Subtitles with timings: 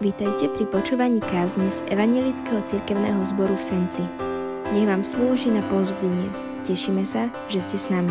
[0.00, 4.00] Vítajte pri počúvaní kázne z Evangelického cirkevného zboru v Senci.
[4.72, 6.32] Nech vám slúži na pozbudenie.
[6.64, 8.08] Tešíme sa, že ste s nami.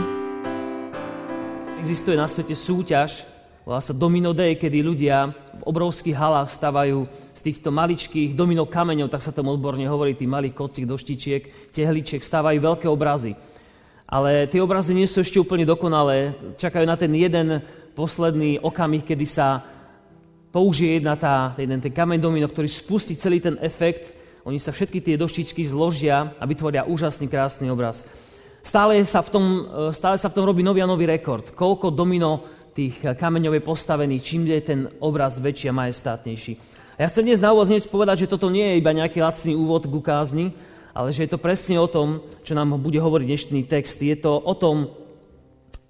[1.81, 3.25] Existuje na svete súťaž,
[3.65, 9.09] volá sa Domino Day, kedy ľudia v obrovských halách stavajú z týchto maličkých domino kameňov,
[9.09, 13.33] tak sa tomu odborne hovorí, tých malých kocích, doštičiek, tehličiek, stávajú veľké obrazy.
[14.05, 16.37] Ale tie obrazy nie sú ešte úplne dokonalé.
[16.53, 17.65] Čakajú na ten jeden
[17.97, 19.65] posledný okamih, kedy sa
[20.49, 24.13] použije jedna tá, jeden ten kameň domino, ktorý spustí celý ten efekt.
[24.45, 28.05] Oni sa všetky tie doštičky zložia a vytvoria úžasný, krásny obraz.
[28.59, 29.61] Stále sa v tom, e,
[29.95, 31.53] stále sa v tom robí nový a nový rekord.
[31.53, 36.53] Koľko domino tých kameňov je postavený, čím je ten obraz väčší a majestátnejší.
[36.99, 39.55] A ja chcem dnes na úvod hneď povedať, že toto nie je iba nejaký lacný
[39.55, 40.51] úvod k ukázni,
[40.91, 44.03] ale že je to presne o tom, čo nám bude hovoriť dnešný text.
[44.03, 44.91] Je to o tom,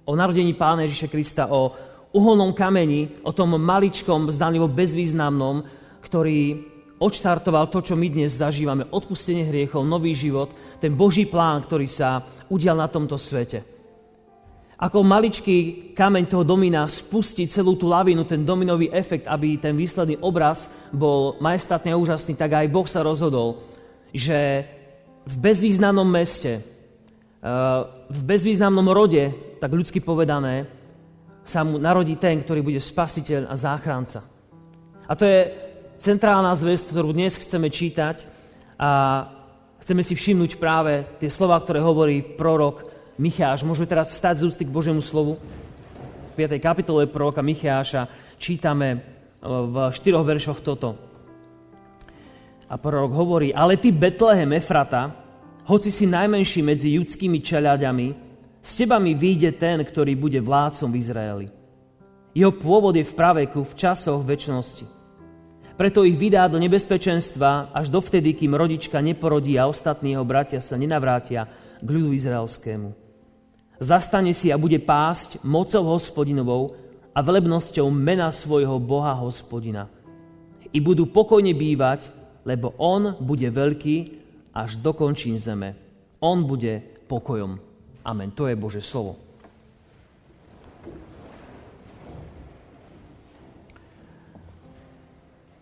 [0.06, 1.74] o narodení Pána Ježiša Krista, o
[2.10, 5.62] uholnom kameni, o tom maličkom, zdanlivo bezvýznamnom,
[6.02, 6.58] ktorý
[7.00, 8.90] odštartoval to, čo my dnes zažívame.
[8.92, 10.52] Odpustenie hriechov, nový život,
[10.84, 13.64] ten Boží plán, ktorý sa udial na tomto svete.
[14.80, 20.16] Ako maličký kameň toho domina spustí celú tú lavinu, ten dominový efekt, aby ten výsledný
[20.24, 23.60] obraz bol majestátny a úžasný, tak aj Boh sa rozhodol,
[24.16, 24.64] že
[25.28, 30.79] v bezvýznamnom meste, eh, v bezvýznamnom rode, tak ľudsky povedané,
[31.50, 34.22] sa mu narodí ten, ktorý bude spasiteľ a záchranca.
[35.10, 35.50] A to je
[35.98, 38.30] centrálna zväzť, ktorú dnes chceme čítať
[38.78, 39.26] a
[39.82, 42.86] chceme si všimnúť práve tie slova, ktoré hovorí prorok
[43.18, 43.66] Micháš.
[43.66, 45.42] Môžeme teraz stať z ústy k Božiemu slovu.
[46.30, 46.62] V 5.
[46.62, 48.06] kapitole proroka Micháša
[48.38, 48.98] čítame e,
[49.50, 50.94] v štyroch veršoch toto.
[52.70, 55.10] A prorok hovorí, ale ty Betlehem Efrata,
[55.66, 58.29] hoci si najmenší medzi judskými čeľaďami,
[58.60, 61.48] z teba mi vyjde ten, ktorý bude vládcom v Izraeli.
[62.36, 64.86] Jeho pôvod je v praveku, v časoch väčšnosti.
[65.80, 70.76] Preto ich vydá do nebezpečenstva až dovtedy, kým rodička neporodí a ostatní jeho bratia sa
[70.76, 71.48] nenavrátia
[71.80, 72.92] k ľudu izraelskému.
[73.80, 76.76] Zastane si a bude pásť mocou hospodinovou
[77.16, 79.88] a velebnosťou mena svojho Boha hospodina.
[80.76, 82.12] I budú pokojne bývať,
[82.44, 83.98] lebo on bude veľký
[84.52, 85.80] až do končín zeme.
[86.20, 87.69] On bude pokojom.
[88.04, 88.32] Amen.
[88.36, 89.30] To je Bože slovo.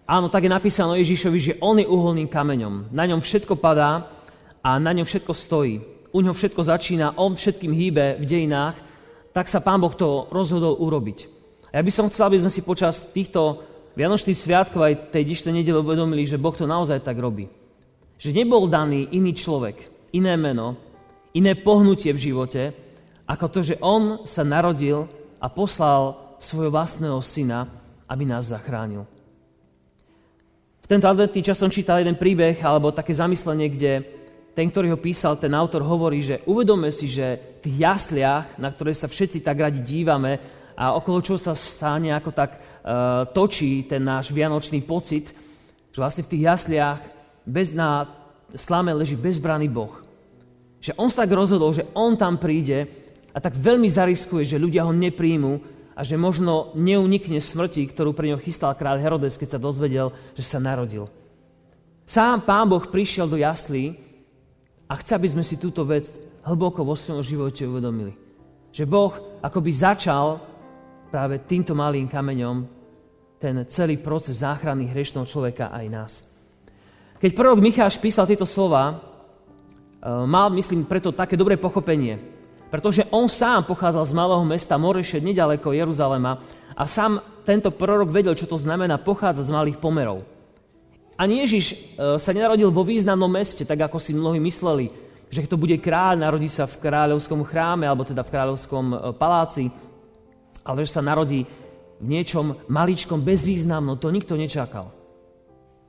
[0.08, 2.96] Áno, tak je napísané Ježišovi, že on je uholným kameňom.
[2.96, 4.08] Na ňom všetko padá
[4.64, 5.84] a na ňom všetko stojí.
[6.16, 8.80] U ňom všetko začína, on všetkým hýbe v dejinách,
[9.36, 11.28] tak sa Pán Boh to rozhodol urobiť.
[11.76, 13.60] A ja by som chcel, aby sme si počas týchto
[14.00, 17.52] Vianočných sviatkov aj tej dnešnej nedele uvedomili, že Boh to naozaj tak robí.
[18.16, 20.87] Že nebol daný iný človek, iné meno,
[21.38, 22.74] iné pohnutie v živote,
[23.30, 25.06] ako to, že on sa narodil
[25.38, 27.70] a poslal svojho vlastného syna,
[28.10, 29.06] aby nás zachránil.
[30.82, 33.92] V tento adventný čas som čítal jeden príbeh alebo také zamyslenie, kde
[34.56, 38.72] ten, ktorý ho písal, ten autor hovorí, že uvedome si, že v tých jasliach, na
[38.72, 40.40] ktoré sa všetci tak radi dívame
[40.74, 45.36] a okolo čoho sa, sa nejako tak uh, točí ten náš vianočný pocit,
[45.92, 47.04] že vlastne v tých jasliach
[47.46, 48.08] bez, na
[48.56, 50.07] slame leží bezbraný Boh.
[50.82, 52.86] Že on sa tak rozhodol, že on tam príde
[53.34, 55.54] a tak veľmi zariskuje, že ľudia ho nepríjmu
[55.98, 60.46] a že možno neunikne smrti, ktorú pre ňo chystal kráľ Herodes, keď sa dozvedel, že
[60.46, 61.10] sa narodil.
[62.06, 63.98] Sám pán Boh prišiel do jaslí
[64.88, 66.08] a chce, aby sme si túto vec
[66.46, 68.16] hlboko vo svojom živote uvedomili.
[68.72, 70.40] Že Boh akoby začal
[71.10, 72.78] práve týmto malým kameňom
[73.38, 76.14] ten celý proces záchrany hriešného človeka aj nás.
[77.18, 79.07] Keď prorok Micháš písal tieto slova,
[80.08, 82.20] mal, myslím, preto také dobré pochopenie.
[82.68, 86.40] Pretože on sám pochádzal z malého mesta Morešet, nedaleko Jeruzalema
[86.76, 90.28] a sám tento prorok vedel, čo to znamená pochádzať z malých pomerov.
[91.18, 91.78] Ani Ježiš eh,
[92.20, 94.92] sa nenarodil vo významnom meste, tak ako si mnohí mysleli,
[95.32, 99.72] že to bude kráľ, narodí sa v kráľovskom chráme alebo teda v kráľovskom eh, paláci,
[100.68, 101.48] ale že sa narodí
[101.98, 104.94] v niečom maličkom, bezvýznamnom, to nikto nečakal.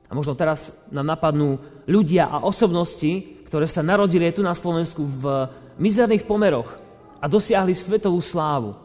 [0.09, 5.49] A možno teraz nám napadnú ľudia a osobnosti, ktoré sa narodili tu na Slovensku v
[5.81, 6.69] mizerných pomeroch
[7.17, 8.77] a dosiahli svetovú slávu.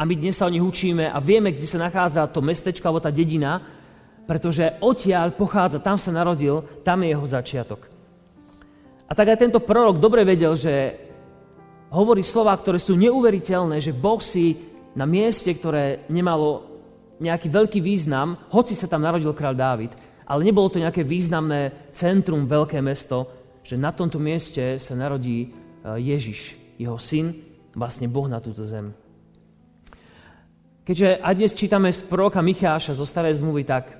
[0.00, 3.04] A my dnes sa o nich učíme a vieme, kde sa nachádza to mestečko alebo
[3.04, 3.60] tá dedina,
[4.24, 7.92] pretože odtiaľ pochádza, tam sa narodil, tam je jeho začiatok.
[9.04, 10.96] A tak aj tento prorok dobre vedel, že
[11.92, 14.56] hovorí slova, ktoré sú neuveriteľné, že Boh si
[14.96, 16.64] na mieste, ktoré nemalo
[17.20, 19.92] nejaký veľký význam, hoci sa tam narodil kráľ Dávid,
[20.24, 25.48] ale nebolo to nejaké významné centrum, veľké mesto, že na tomto mieste sa narodí e,
[26.00, 27.36] Ježiš, jeho syn,
[27.76, 28.90] vlastne Boh na túto zem.
[30.82, 33.94] Keďže aj dnes čítame z proroka Micháša zo starej zmluvy, tak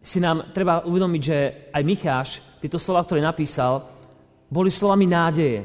[0.00, 1.38] si nám treba uvedomiť, že
[1.76, 3.84] aj Micháš, tieto slova, ktoré napísal,
[4.48, 5.60] boli slovami nádeje.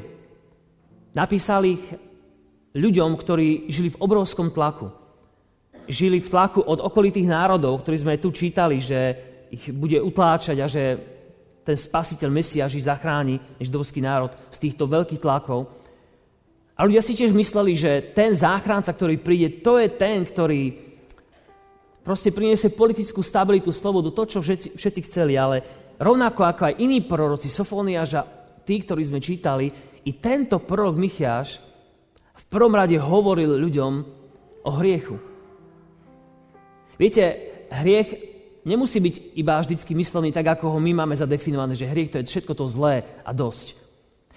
[1.16, 1.80] Napísal ich
[2.76, 4.92] ľuďom, ktorí žili v obrovskom tlaku.
[5.88, 9.16] Žili v tlaku od okolitých národov, ktorí sme tu čítali, že
[9.48, 11.15] ich bude utláčať a že
[11.66, 15.66] ten spasiteľ Mesiáš ich zachráni, židovský národ, z týchto veľkých tlakov.
[16.78, 20.78] A ľudia si tiež mysleli, že ten záchranca, ktorý príde, to je ten, ktorý
[22.06, 25.66] proste priniesie politickú stabilitu, slobodu, to, čo všetci, všetci chceli, ale
[25.98, 28.22] rovnako ako aj iní proroci, Sofóniaž a
[28.62, 29.66] tí, ktorí sme čítali,
[30.06, 31.58] i tento prorok Michiáš
[32.36, 33.92] v prvom rade hovoril ľuďom
[34.62, 35.18] o hriechu.
[36.94, 37.24] Viete,
[37.74, 38.35] hriech
[38.66, 42.26] nemusí byť iba vždycky myslený tak, ako ho my máme zadefinované, že hriech to je
[42.26, 43.78] všetko to zlé a dosť.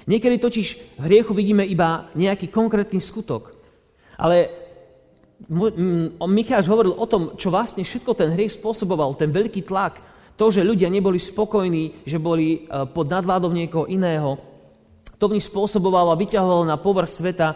[0.06, 0.68] Niekedy totiž
[1.02, 3.58] v hriechu vidíme iba nejaký konkrétny skutok.
[4.16, 4.54] Ale
[6.30, 9.98] Micháš hovoril o tom, čo vlastne všetko ten hriech spôsoboval, ten veľký tlak,
[10.40, 14.40] to, že ľudia neboli spokojní, že boli e, pod nadvládou niekoho iného,
[15.20, 17.56] to v nich spôsobovalo a vyťahovalo na povrch sveta e,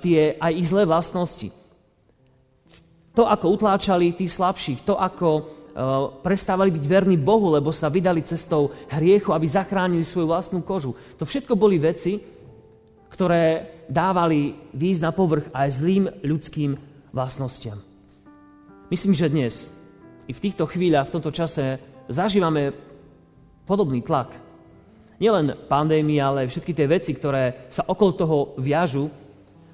[0.00, 1.52] tie aj ich zlé vlastnosti.
[3.12, 5.57] To, ako utláčali tých slabších, to, ako
[6.24, 10.96] prestávali byť verní Bohu, lebo sa vydali cestou hriechu, aby zachránili svoju vlastnú kožu.
[11.20, 12.18] To všetko boli veci,
[13.08, 16.76] ktoré dávali výjsť na povrch aj zlým ľudským
[17.14, 17.80] vlastnostiam.
[18.92, 19.54] Myslím, že dnes
[20.28, 22.72] i v týchto chvíľach, v tomto čase zažívame
[23.64, 24.32] podobný tlak.
[25.18, 29.10] Nielen pandémia, ale všetky tie veci, ktoré sa okolo toho viažu,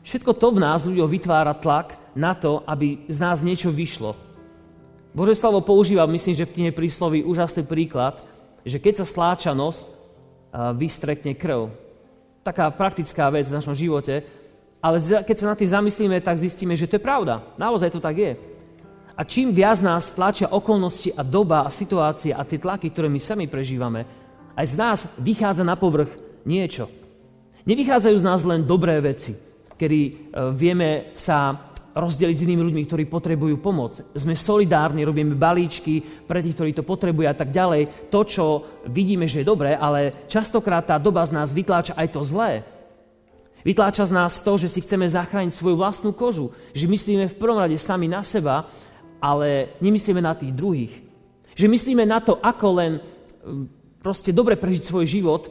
[0.02, 4.16] všetko to v nás ľuďom vytvára tlak na to, aby z nás niečo vyšlo.
[5.14, 8.18] Bože slovo používa, myslím, že v knihe prísloví úžasný príklad,
[8.66, 9.86] že keď sa stláča nos,
[10.74, 11.70] vystrekne krv.
[12.42, 14.26] Taká praktická vec v našom živote,
[14.84, 17.40] ale keď sa na tým zamyslíme, tak zistíme, že to je pravda.
[17.56, 18.32] Naozaj to tak je.
[19.14, 23.22] A čím viac nás tlačia okolnosti a doba a situácie a tie tlaky, ktoré my
[23.22, 24.04] sami prežívame,
[24.58, 26.10] aj z nás vychádza na povrch
[26.42, 26.90] niečo.
[27.64, 29.32] Nevychádzajú z nás len dobré veci,
[29.78, 30.12] kedy e,
[30.52, 34.02] vieme sa rozdeliť s inými ľuďmi, ktorí potrebujú pomoc.
[34.18, 38.10] Sme solidárni, robíme balíčky pre tých, ktorí to potrebujú a tak ďalej.
[38.10, 38.44] To, čo
[38.90, 42.66] vidíme, že je dobré, ale častokrát tá doba z nás vytláča aj to zlé.
[43.64, 47.62] Vytláča z nás to, že si chceme zachrániť svoju vlastnú kožu, že myslíme v prvom
[47.62, 48.68] rade sami na seba,
[49.22, 50.94] ale nemyslíme na tých druhých.
[51.56, 55.48] Že myslíme na to, ako len mm, proste dobre prežiť svoj život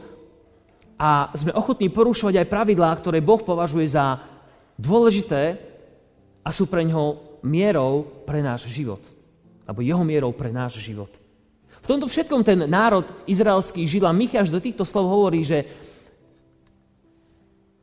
[0.94, 4.22] a sme ochotní porušovať aj pravidlá, ktoré Boh považuje za
[4.78, 5.73] dôležité
[6.44, 9.00] a sú pre ňoho mierou pre náš život.
[9.64, 11.08] Alebo jeho mierou pre náš život.
[11.80, 15.64] V tomto všetkom ten národ izraelský žil a Micháš do týchto slov hovorí, že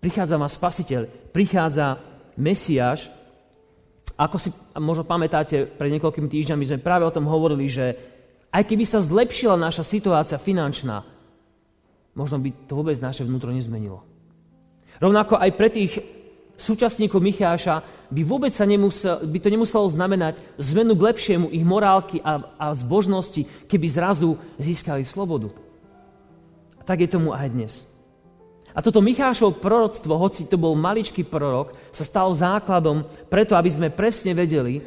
[0.01, 2.01] Prichádza ma spasiteľ, prichádza
[2.41, 3.13] Mesiáš.
[4.17, 4.49] Ako si
[4.81, 7.93] možno pamätáte, pred niekoľkými týždňami sme práve o tom hovorili, že
[8.49, 11.05] aj keby sa zlepšila naša situácia finančná,
[12.17, 14.01] možno by to vôbec naše vnútro nezmenilo.
[14.97, 15.93] Rovnako aj pre tých
[16.61, 17.81] súčasníkov Micháša
[18.13, 22.65] by vôbec sa nemusel, by to nemuselo znamenať zmenu k lepšiemu ich morálky a, a
[22.77, 25.49] zbožnosti, keby zrazu získali slobodu.
[26.77, 27.73] A tak je tomu aj dnes.
[28.71, 33.91] A toto Michášov proroctvo, hoci to bol maličký prorok, sa stalo základom preto, aby sme
[33.91, 34.79] presne vedeli,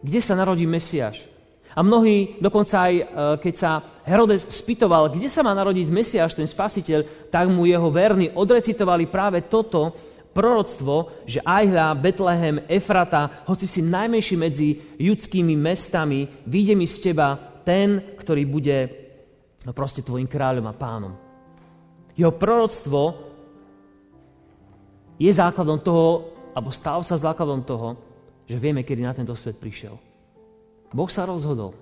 [0.00, 1.28] kde sa narodí Mesiáš.
[1.70, 3.04] A mnohí, dokonca aj e,
[3.38, 3.70] keď sa
[4.02, 9.46] Herodes spýtoval, kde sa má narodiť Mesiáš, ten spasiteľ, tak mu jeho verní odrecitovali práve
[9.46, 9.94] toto
[10.30, 14.68] proroctvo, že Ajhľa, Betlehem, Efrata, hoci si najmenší medzi
[14.98, 17.34] judskými mestami, vyjde mi z teba
[17.66, 18.78] ten, ktorý bude
[19.76, 21.12] proste tvojim kráľom a pánom.
[22.16, 23.30] Jeho proroctvo
[25.20, 27.98] je základom toho, alebo stal sa základom toho,
[28.48, 29.94] že vieme, kedy na tento svet prišiel.
[30.90, 31.76] Boh sa rozhodol.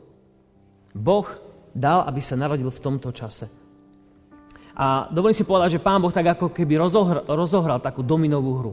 [0.93, 1.25] Boh
[1.73, 3.49] dal, aby sa narodil v tomto čase.
[4.79, 8.73] A dovolím si povedať, že Pán Boh tak ako keby rozohral, rozohral takú dominovú hru.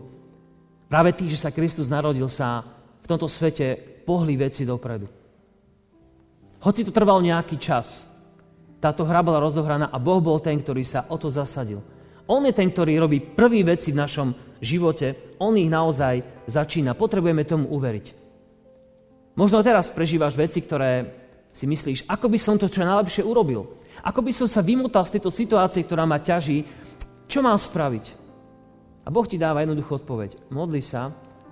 [0.86, 2.62] Práve tým, že sa Kristus narodil, sa
[3.02, 3.74] v tomto svete
[4.06, 5.10] pohli veci dopredu.
[6.62, 8.06] Hoci to trval nejaký čas,
[8.86, 11.82] táto hra bola rozohraná a Boh bol ten, ktorý sa o to zasadil.
[12.30, 14.30] On je ten, ktorý robí prvý veci v našom
[14.62, 15.38] živote.
[15.42, 16.94] On ich naozaj začína.
[16.94, 18.06] Potrebujeme tomu uveriť.
[19.38, 21.06] Možno teraz prežívaš veci, ktoré
[21.50, 23.66] si myslíš, ako by som to čo najlepšie urobil.
[24.06, 26.62] Ako by som sa vymotal z tejto situácie, ktorá ma ťaží.
[27.26, 28.06] Čo mám spraviť?
[29.06, 30.54] A Boh ti dáva jednoduchú odpoveď.
[30.54, 31.10] Modli sa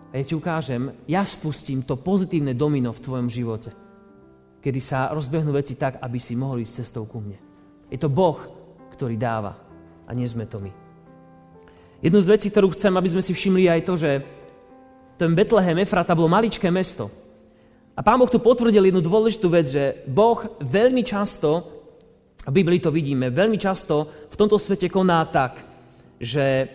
[0.10, 3.83] a ja ti ukážem, ja spustím to pozitívne domino v tvojom živote
[4.63, 7.36] kedy sa rozbehnú veci tak, aby si mohli ísť cestou ku mne.
[7.91, 8.39] Je to Boh,
[8.95, 9.60] ktorý dáva
[10.07, 10.72] a nie sme to my.
[12.00, 14.12] Jednu z vecí, ktorú chcem, aby sme si všimli, aj to, že
[15.19, 17.12] ten Betlehem Efrata bolo maličké mesto.
[17.93, 21.82] A pán Boh tu potvrdil jednu dôležitú vec, že Boh veľmi často,
[22.43, 25.63] v Biblii to vidíme, veľmi často v tomto svete koná tak,
[26.19, 26.67] že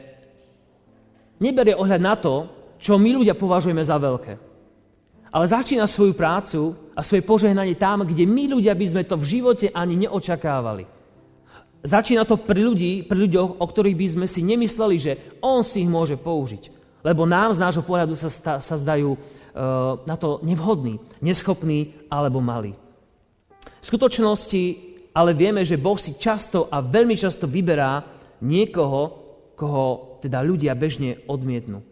[1.37, 2.34] neberie ohľad na to,
[2.80, 4.32] čo my ľudia považujeme za veľké.
[5.28, 9.28] Ale začína svoju prácu a svoje požehnanie tam, kde my ľudia by sme to v
[9.28, 10.88] živote ani neočakávali.
[11.84, 15.12] Začína to pri, ľudí, pri ľuďoch, o ktorých by sme si nemysleli, že
[15.44, 16.72] on si ich môže použiť.
[17.04, 19.20] Lebo nám z nášho pohľadu sa, sa zdajú uh,
[20.02, 22.75] na to nevhodní, neschopní alebo malí.
[23.78, 28.04] V skutočnosti ale vieme, že Boh si často a veľmi často vyberá
[28.44, 29.00] niekoho,
[29.58, 31.82] koho teda ľudia bežne odmietnú.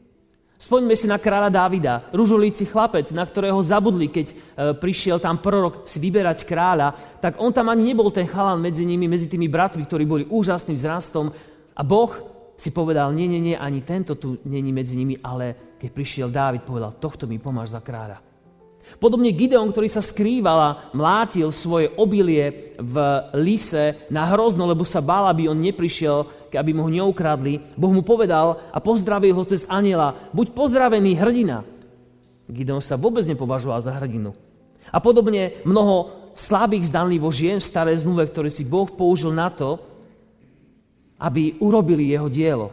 [0.56, 4.34] Spoďme si na kráľa Dávida, ružolíci chlapec, na ktorého zabudli, keď e,
[4.72, 9.04] prišiel tam prorok si vyberať kráľa, tak on tam ani nebol ten chalan medzi nimi,
[9.04, 11.28] medzi tými bratmi, ktorí boli úžasným vzrastom.
[11.76, 12.08] A Boh
[12.56, 16.64] si povedal, nie, nie, nie, ani tento tu není medzi nimi, ale keď prišiel Dávid,
[16.64, 18.25] povedal, tohto mi pomáš za kráľa.
[18.96, 22.96] Podobne Gideon, ktorý sa skrýval a mlátil svoje obilie v
[23.36, 27.60] lise na hrozno, lebo sa bál, aby on neprišiel, aby mu ho neukradli.
[27.76, 31.60] Boh mu povedal a pozdravil ho cez aniela, buď pozdravený hrdina.
[32.48, 34.32] Gideon sa vôbec nepovažoval za hrdinu.
[34.88, 39.76] A podobne mnoho slabých zdanlivo žien v starej zmluve, ktoré si Boh použil na to,
[41.20, 42.68] aby urobili jeho dielo.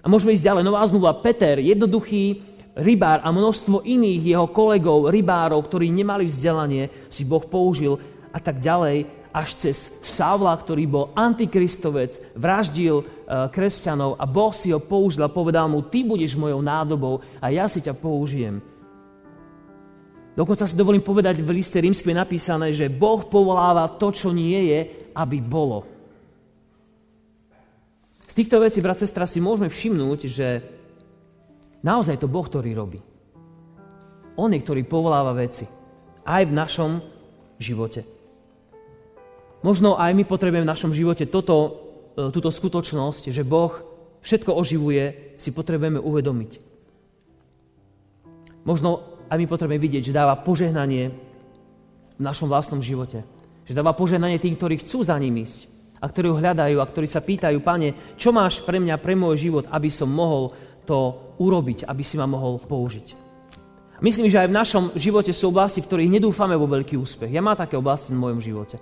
[0.00, 0.62] A môžeme ísť ďalej.
[0.64, 1.20] Nová zmluva.
[1.20, 7.98] Peter, jednoduchý rybár a množstvo iných jeho kolegov, rybárov, ktorí nemali vzdelanie, si Boh použil
[8.30, 13.04] a tak ďalej, až cez Savla, ktorý bol antikristovec, vraždil e,
[13.54, 17.70] kresťanov a Boh si ho použil a povedal mu, ty budeš mojou nádobou a ja
[17.70, 18.58] si ťa použijem.
[20.34, 24.80] Dokonca si dovolím povedať, v liste rímskej napísané, že Boh povoláva to, čo nie je,
[25.14, 25.86] aby bolo.
[28.30, 30.48] Z týchto vecí, brat, sestra, si môžeme všimnúť, že
[31.80, 33.00] Naozaj to Boh, ktorý robí.
[34.36, 35.64] On je, ktorý povoláva veci.
[36.24, 37.00] Aj v našom
[37.60, 38.04] živote.
[39.60, 41.56] Možno aj my potrebujeme v našom živote toto,
[42.16, 43.72] e, túto skutočnosť, že Boh
[44.24, 46.52] všetko oživuje, si potrebujeme uvedomiť.
[48.64, 51.12] Možno aj my potrebujeme vidieť, že dáva požehnanie
[52.16, 53.24] v našom vlastnom živote.
[53.64, 55.68] Že dáva požehnanie tým, ktorí chcú za ním ísť
[56.00, 59.36] a ktorí ho hľadajú a ktorí sa pýtajú, pane, čo máš pre mňa, pre môj
[59.36, 63.30] život, aby som mohol to urobiť, aby si ma mohol použiť.
[64.00, 67.28] Myslím, že aj v našom živote sú oblasti, v ktorých nedúfame vo veľký úspech.
[67.28, 68.80] Ja mám také oblasti v mojom živote.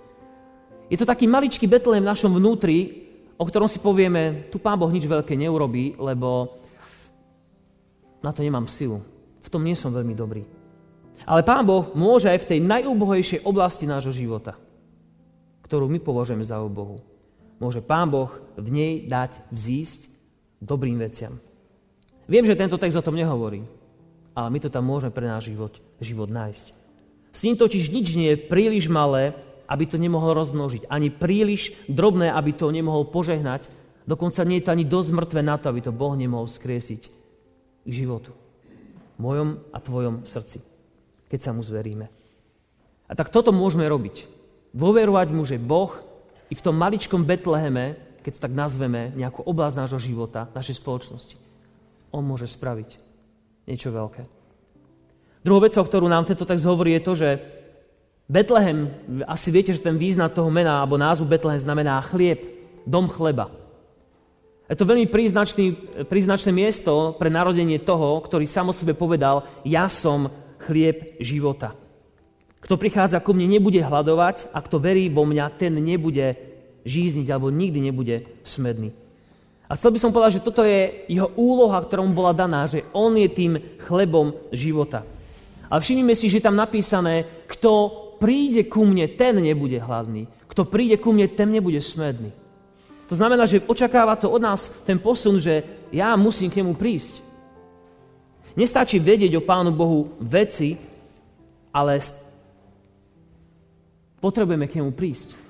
[0.87, 4.89] Je to taký maličký Betlehem v našom vnútri, o ktorom si povieme, tu Pán Boh
[4.89, 6.55] nič veľké neurobí, lebo
[8.23, 9.03] na to nemám silu.
[9.43, 10.43] V tom nie som veľmi dobrý.
[11.27, 14.55] Ale Pán Boh môže aj v tej najúbohejšej oblasti nášho života,
[15.67, 17.03] ktorú my považujeme za úbohu.
[17.59, 20.07] Môže Pán Boh v nej dať vzísť
[20.63, 21.43] dobrým veciam.
[22.29, 23.65] Viem, že tento text o tom nehovorí,
[24.37, 26.77] ale my to tam môžeme pre náš život, život nájsť.
[27.33, 29.33] S ním totiž nič nie je príliš malé,
[29.65, 33.73] aby to nemohol rozmnožiť, ani príliš drobné, aby to nemohol požehnať,
[34.05, 37.03] dokonca nie je to ani dosť mŕtve na to, aby to Boh nemohol skriesiť
[37.85, 38.37] k životu.
[39.17, 40.61] V mojom a tvojom srdci,
[41.33, 42.13] keď sa mu zveríme.
[43.09, 44.29] A tak toto môžeme robiť.
[44.77, 45.97] Dôverovať mu, že Boh
[46.49, 51.48] i v tom maličkom Betleheme, keď to tak nazveme, nejakú oblasť nášho života, našej spoločnosti,
[52.13, 52.91] on môže spraviť
[53.69, 54.23] niečo veľké.
[55.45, 57.29] Druhou vecou, ktorú nám tento text hovorí, je to, že
[58.29, 58.93] Betlehem,
[59.25, 62.45] asi viete, že ten význam toho mena, alebo názvu Betlehem znamená chlieb,
[62.85, 63.49] dom chleba.
[64.69, 65.73] Je to veľmi príznačný,
[66.05, 70.29] príznačné miesto pre narodenie toho, ktorý sám o sebe povedal, ja som
[70.61, 71.73] chlieb života.
[72.61, 76.37] Kto prichádza ku mne, nebude hľadovať a kto verí vo mňa, ten nebude
[76.85, 78.93] žízniť alebo nikdy nebude smedný.
[79.69, 82.89] A chcel by som povedať, že toto je jeho úloha, ktorá mu bola daná, že
[82.97, 83.53] on je tým
[83.85, 85.05] chlebom života.
[85.69, 90.25] Ale všimnime si, že je tam napísané, kto príde ku mne, ten nebude hladný.
[90.49, 92.33] Kto príde ku mne, ten nebude smedný.
[93.09, 97.25] To znamená, že očakáva to od nás ten posun, že ja musím k nemu prísť.
[98.57, 100.77] Nestačí vedieť o Pánu Bohu veci,
[101.73, 102.01] ale
[104.19, 105.48] potrebujeme k nemu prísť.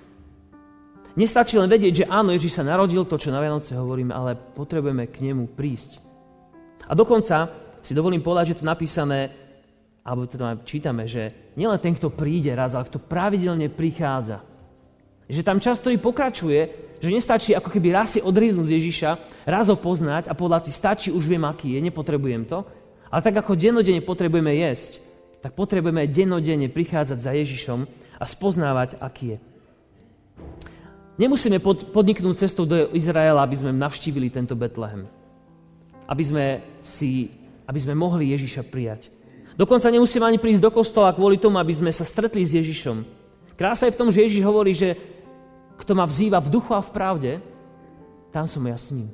[1.18, 5.10] Nestačí len vedieť, že áno, Ježiš sa narodil, to, čo na Vianoce hovoríme, ale potrebujeme
[5.10, 5.98] k nemu prísť.
[6.86, 7.50] A dokonca
[7.82, 9.34] si dovolím povedať, že je to napísané,
[10.06, 14.46] alebo teda čítame, že nielen ten, kto príde raz, ale kto pravidelne prichádza.
[15.26, 16.60] Že tam často i pokračuje,
[17.02, 19.10] že nestačí ako keby raz si odriznúť z Ježiša,
[19.42, 22.62] raz ho poznať a povedať si, stačí, už viem, aký je, nepotrebujem to.
[23.10, 25.02] Ale tak ako dennodenne potrebujeme jesť,
[25.42, 27.80] tak potrebujeme dennodenne prichádzať za Ježišom
[28.22, 29.38] a spoznávať, aký je.
[31.18, 35.10] Nemusíme pod, podniknúť cestou do Izraela, aby sme navštívili tento Betlehem.
[36.06, 36.46] Aby sme,
[36.78, 37.34] si,
[37.66, 39.10] aby sme mohli Ježiša prijať.
[39.58, 43.02] Dokonca nemusíme ani prísť do kostola kvôli tomu, aby sme sa stretli s Ježišom.
[43.58, 44.94] Krása je v tom, že Ježiš hovorí, že
[45.82, 47.32] kto ma vzýva v duchu a v pravde,
[48.30, 49.10] tam som ja s ním.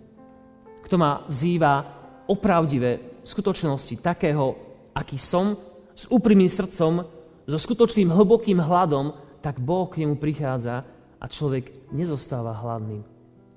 [0.85, 1.81] Kto ma vzýva
[2.29, 4.53] opravdivé skutočnosti, takého,
[4.93, 5.57] aký som,
[5.97, 7.01] s úprimným srdcom,
[7.49, 10.85] so skutočným hlbokým hladom, tak Boh k nemu prichádza
[11.25, 13.01] a človek nezostáva hladným.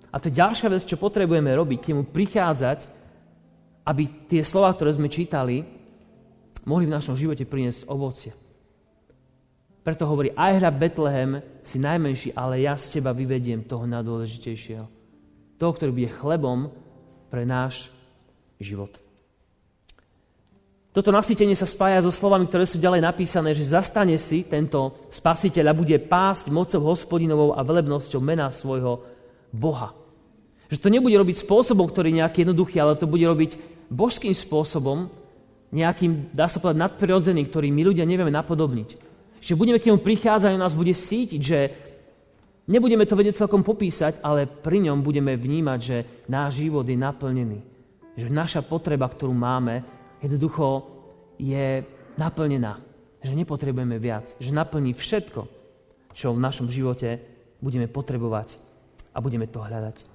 [0.08, 2.80] A to je ďalšia vec, čo potrebujeme robiť, k nemu prichádzať,
[3.84, 5.68] aby tie slova, ktoré sme čítali,
[6.64, 8.32] mohli v našom živote priniesť ovocie.
[9.84, 14.86] Preto hovorí, aj hra Betlehem si najmenší, ale ja z teba vyvediem toho najdôležitejšieho.
[15.60, 16.72] Toho, ktorý bude chlebom
[17.28, 17.92] pre náš
[18.60, 18.96] život.
[20.98, 25.70] Toto nasytenie sa spája so slovami, ktoré sú ďalej napísané, že zastane si tento spasiteľ
[25.70, 29.06] a bude pásť mocou hospodinovou a velebnosťou mena svojho
[29.54, 29.94] Boha.
[30.74, 33.62] Že to nebude robiť spôsobom, ktorý je nejaký jednoduchý, ale to bude robiť
[33.94, 35.14] božským spôsobom,
[35.70, 38.98] nejakým, dá sa povedať, nadprirodzený, ktorý my ľudia nevieme napodobniť.
[39.38, 41.60] Že budeme k nemu prichádzať a nás bude sítiť, že
[42.66, 47.62] nebudeme to vedieť celkom popísať, ale pri ňom budeme vnímať, že náš život je naplnený.
[48.18, 49.97] Že naša potreba, ktorú máme,
[50.28, 50.86] jednoducho
[51.40, 51.82] je
[52.20, 52.84] naplnená.
[53.24, 54.36] Že nepotrebujeme viac.
[54.38, 55.48] Že naplní všetko,
[56.14, 57.18] čo v našom živote
[57.64, 58.60] budeme potrebovať
[59.16, 60.06] a budeme to hľadať.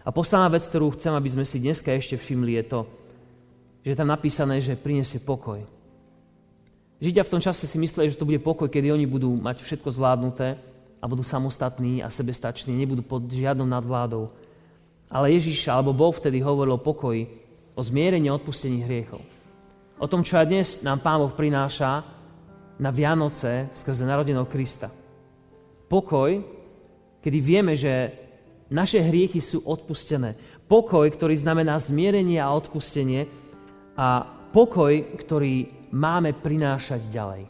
[0.00, 2.80] A posledná vec, ktorú chcem, aby sme si dneska ešte všimli, je to,
[3.84, 5.60] že tam napísané, že prinesie pokoj.
[7.00, 9.88] Židia v tom čase si mysleli, že to bude pokoj, kedy oni budú mať všetko
[9.92, 10.56] zvládnuté
[11.00, 14.28] a budú samostatní a sebestační, nebudú pod žiadnou nadvládou.
[15.08, 17.28] Ale Ježiš alebo Boh vtedy hovoril o pokoji,
[17.80, 19.24] o zmierení a odpustení hriechov.
[19.96, 22.04] O tom, čo aj dnes nám Pán Boh prináša
[22.76, 24.92] na Vianoce skrze narodeného Krista.
[25.88, 26.44] Pokoj,
[27.24, 28.12] kedy vieme, že
[28.68, 30.36] naše hriechy sú odpustené.
[30.68, 33.24] Pokoj, ktorý znamená zmierenie a odpustenie,
[33.96, 37.42] a pokoj, ktorý máme prinášať ďalej.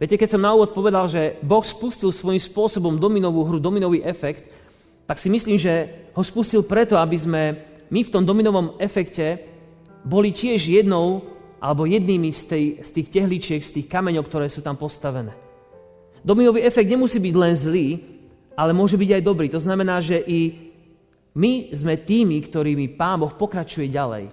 [0.00, 4.48] Viete, keď som na úvod povedal, že Boh spustil svojím spôsobom dominovú hru, dominový efekt,
[5.04, 9.42] tak si myslím, že ho spustil preto, aby sme my v tom dominovom efekte
[10.06, 11.26] boli tiež jednou
[11.60, 15.36] alebo jednými z, tej, z tých tehličiek, z tých kameňov, ktoré sú tam postavené.
[16.24, 17.88] Dominový efekt nemusí byť len zlý,
[18.56, 19.46] ale môže byť aj dobrý.
[19.52, 20.56] To znamená, že i
[21.36, 24.32] my sme tými, ktorými Pán Boh pokračuje ďalej.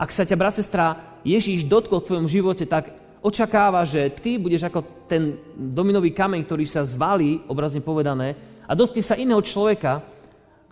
[0.00, 2.90] Ak sa ťa, brat, sestra, Ježíš dotkol v tvojom živote, tak
[3.22, 8.34] očakáva, že ty budeš ako ten dominový kameň, ktorý sa zvalí, obrazne povedané,
[8.66, 10.02] a dotkne sa iného človeka,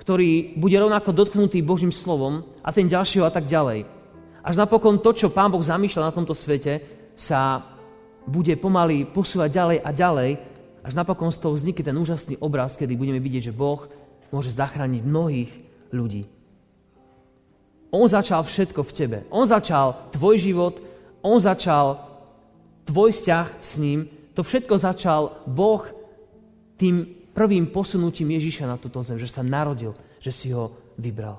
[0.00, 3.84] ktorý bude rovnako dotknutý Božím slovom a ten ďalšieho a tak ďalej.
[4.40, 6.80] Až napokon to, čo Pán Boh zamýšľa na tomto svete,
[7.12, 7.60] sa
[8.24, 10.30] bude pomaly posúvať ďalej a ďalej,
[10.80, 13.84] až napokon z toho vznikne ten úžasný obraz, kedy budeme vidieť, že Boh
[14.32, 15.52] môže zachrániť mnohých
[15.92, 16.24] ľudí.
[17.92, 19.18] On začal všetko v tebe.
[19.28, 20.80] On začal tvoj život,
[21.20, 22.00] on začal
[22.88, 24.08] tvoj vzťah s ním.
[24.32, 25.84] To všetko začal Boh
[26.80, 31.38] tým prvým posunutím Ježíša na túto zem, že sa narodil, že si ho vybral.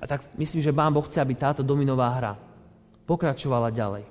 [0.00, 2.36] A tak myslím, že Pán Boh chce, aby táto dominová hra
[3.08, 4.04] pokračovala ďalej.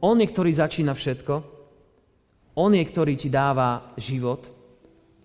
[0.00, 1.34] On je, ktorý začína všetko,
[2.56, 4.48] on je, ktorý ti dáva život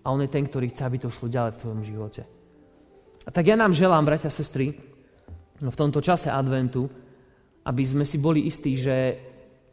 [0.04, 2.22] a on je ten, ktorý chce, aby to šlo ďalej v tvojom živote.
[3.26, 4.76] A tak ja nám želám, bratia a sestry,
[5.56, 6.86] v tomto čase adventu,
[7.66, 9.18] aby sme si boli istí, že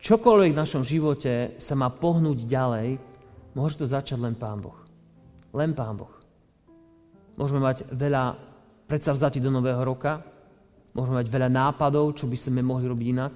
[0.01, 2.97] čokoľvek v našom živote sa má pohnúť ďalej,
[3.53, 4.77] môže to začať len Pán Boh.
[5.53, 6.13] Len Pán Boh.
[7.37, 8.37] Môžeme mať veľa
[8.85, 10.21] predsavzatí do nového roka,
[10.93, 13.33] môžeme mať veľa nápadov, čo by sme mohli robiť inak.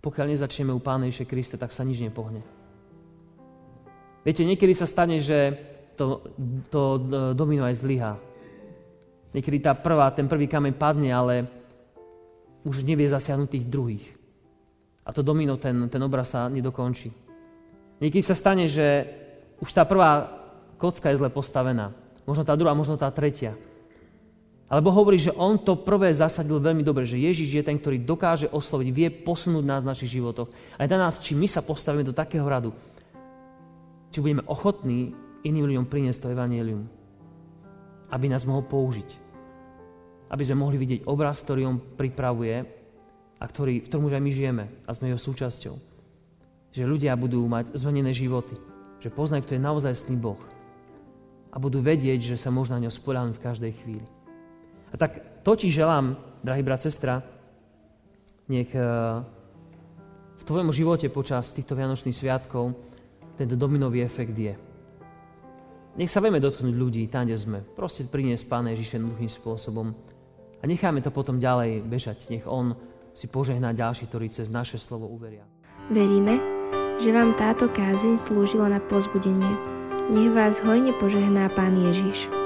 [0.00, 2.40] Pokiaľ nezačneme u Pána Ježiša Krista, tak sa nič nepohne.
[4.24, 5.54] Viete, niekedy sa stane, že
[5.94, 6.24] to,
[6.72, 6.80] to
[7.36, 8.16] domino aj zlyhá.
[9.36, 11.46] Niekedy tá prvá, ten prvý kameň padne, ale
[12.64, 14.06] už nevie zasiahnuť tých druhých.
[15.06, 17.12] A to domino, ten, ten obraz sa nedokončí.
[18.00, 19.04] Niekedy sa stane, že
[19.60, 20.28] už tá prvá
[20.80, 21.92] kocka je zle postavená.
[22.24, 23.56] Možno tá druhá, možno tá tretia.
[24.70, 28.46] Alebo hovorí, že on to prvé zasadil veľmi dobre, že Ježiš je ten, ktorý dokáže
[28.48, 30.48] osloviť, vie posunúť nás v našich životoch.
[30.78, 32.70] Aj na nás, či my sa postavíme do takého radu,
[34.14, 35.10] či budeme ochotní
[35.42, 37.00] iným ľuďom priniesť to evanílium
[38.10, 39.10] aby nás mohol použiť.
[40.30, 42.56] Aby sme mohli vidieť obraz, ktorý on pripravuje
[43.40, 45.74] a ktorý, v ktorom už aj my žijeme a sme jeho súčasťou.
[46.70, 48.54] Že ľudia budú mať zmenené životy.
[49.00, 50.40] Že poznajú, kto je naozaj Boh.
[51.50, 54.06] A budú vedieť, že sa možno na ňo spoľahnúť v každej chvíli.
[54.92, 57.24] A tak to ti želám, drahý brat, sestra,
[58.50, 58.84] nech eh,
[60.40, 62.74] v tvojom živote počas týchto Vianočných sviatkov
[63.38, 64.54] tento dominový efekt je.
[65.96, 67.58] Nech sa vieme dotknúť ľudí tam, kde sme.
[67.64, 69.90] Proste priniesť Pána Ježiša jednoduchým spôsobom.
[70.60, 72.30] A necháme to potom ďalej bežať.
[72.30, 72.76] Nech On
[73.16, 75.42] si požehnať ďalší, ktorí cez naše slovo uveria.
[75.90, 76.59] Veríme,
[77.00, 79.56] že vám táto kázeň slúžila na pozbudenie.
[80.12, 82.39] Nech vás hojne požehná Pán Ježiš.